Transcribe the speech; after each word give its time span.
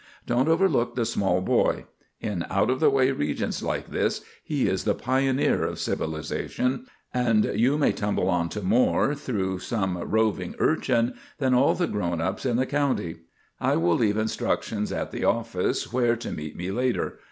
Don't 0.25 0.47
overlook 0.49 0.95
the 0.95 1.05
small 1.05 1.41
boy. 1.41 1.85
In 2.19 2.43
out 2.49 2.71
of 2.71 2.79
the 2.79 2.89
way 2.89 3.11
regions 3.11 3.61
like 3.61 3.91
this 3.91 4.21
he 4.43 4.67
is 4.67 4.83
the 4.83 4.95
pioneer 4.95 5.63
of 5.63 5.77
civilisation 5.77 6.87
and 7.13 7.45
you 7.45 7.77
may 7.77 7.91
tumble 7.91 8.27
on 8.27 8.49
to 8.49 8.63
more 8.63 9.13
through 9.13 9.59
some 9.59 9.99
roving 9.99 10.55
urchin 10.57 11.13
than 11.37 11.53
all 11.53 11.75
the 11.75 11.85
grown 11.85 12.19
ups 12.19 12.47
in 12.47 12.55
the 12.57 12.65
county. 12.65 13.17
I 13.59 13.75
will 13.75 13.93
leave 13.97 14.17
instructions 14.17 14.91
at 14.91 15.11
the 15.11 15.23
office 15.23 15.93
where 15.93 16.15
to 16.15 16.31
meet 16.31 16.57
me 16.57 16.71
later. 16.71 17.19